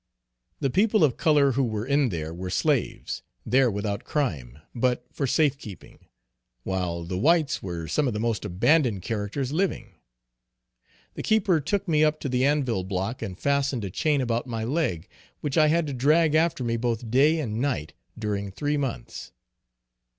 The 0.59 0.71
people 0.71 1.03
of 1.03 1.15
color 1.15 1.51
who 1.51 1.63
were 1.63 1.85
in 1.85 2.09
there 2.09 2.33
were 2.33 2.49
slaves, 2.49 3.21
there 3.45 3.69
without 3.69 4.03
crime, 4.03 4.57
but 4.73 5.05
for 5.13 5.27
safe 5.27 5.59
keeping, 5.59 5.99
while 6.63 7.03
the 7.03 7.19
whites 7.19 7.61
were 7.61 7.87
some 7.87 8.07
of 8.07 8.13
the 8.15 8.19
most 8.19 8.43
abandoned 8.43 9.03
characters 9.03 9.51
living. 9.51 9.93
The 11.13 11.21
keeper 11.21 11.59
took 11.59 11.87
me 11.87 12.03
up 12.03 12.19
to 12.21 12.29
the 12.29 12.43
anvil 12.43 12.83
block 12.83 13.21
and 13.21 13.37
fastened 13.37 13.85
a 13.85 13.91
chain 13.91 14.21
about 14.21 14.47
my 14.47 14.63
leg, 14.63 15.07
which 15.39 15.55
I 15.55 15.67
had 15.67 15.85
to 15.85 15.93
drag 15.93 16.33
after 16.33 16.63
me 16.63 16.77
both 16.77 17.11
day 17.11 17.39
and 17.39 17.61
night 17.61 17.93
during 18.17 18.49
three 18.51 18.77
months. 18.77 19.31